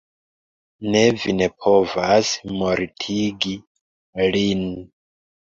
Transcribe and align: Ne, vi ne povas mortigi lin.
Ne, 0.95 1.03
vi 1.23 1.35
ne 1.41 1.49
povas 1.65 2.31
mortigi 2.63 3.53
lin. 4.35 4.67